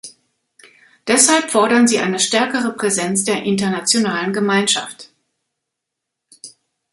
[1.05, 5.11] Deshalb fordern sie eine stärkere Präsenz der internationalen Gemeinschaft.